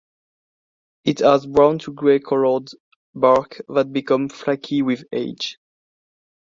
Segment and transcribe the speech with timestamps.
[1.05, 2.69] It has brown to grey coloured
[3.13, 5.59] bark that become flaky with age.